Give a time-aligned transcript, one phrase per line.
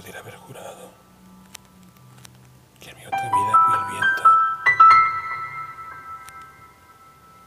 [0.00, 0.90] pudiera haber jurado
[2.80, 4.22] que en mi otra vida fui el viento.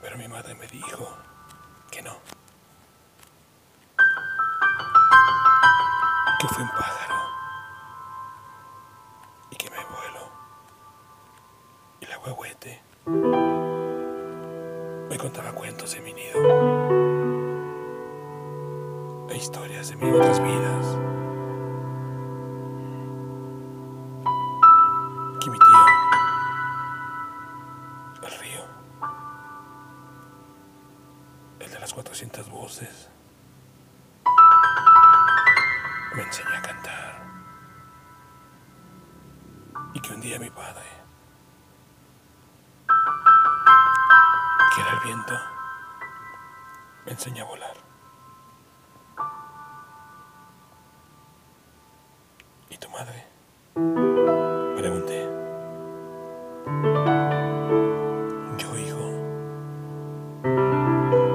[0.01, 1.17] Pero mi madre me dijo
[1.89, 2.15] que no.
[6.39, 7.15] Que fui un pájaro.
[9.49, 10.29] Y que me vuelo.
[12.01, 12.83] Y la huehuete
[15.09, 16.39] me contaba cuentos en mi nido.
[19.31, 20.92] E historias de mis otras vidas.
[28.25, 28.65] El río,
[31.59, 33.09] el de las 400 voces,
[36.15, 37.23] me enseñó a cantar.
[39.93, 40.83] Y que un día mi padre,
[44.75, 45.33] que era el viento,
[47.05, 47.77] me enseñó a volar.
[52.69, 54.12] ¿Y tu madre?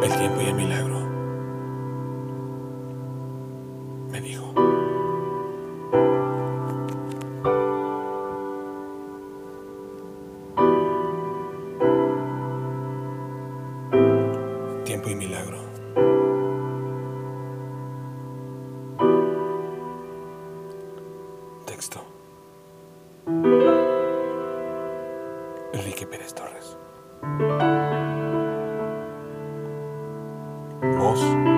[0.08, 1.00] El tiempo y el milagro.
[4.10, 4.54] Me dijo.
[14.84, 15.58] Tiempo y milagro.
[21.66, 22.00] Texto.
[25.74, 26.78] Enrique Pérez Torres.
[31.18, 31.57] Dios.